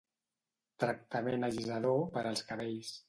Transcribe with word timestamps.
Tractament 0.83 1.47
allisador 1.49 2.03
per 2.17 2.25
als 2.31 2.43
cabells. 2.51 2.91